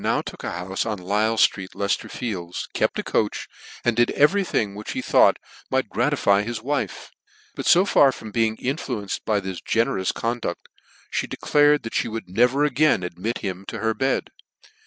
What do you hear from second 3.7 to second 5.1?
and did every thing which he